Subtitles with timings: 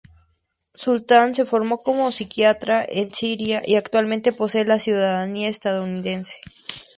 [0.73, 6.37] Sultan se formó como psiquiatra en Siria y actualmente posee la ciudadanía estadounidense.